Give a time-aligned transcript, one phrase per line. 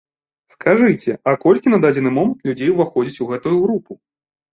[0.53, 3.91] Скажыце, а колькі на дадзены момант людзей уваходзіць у гэтую групу?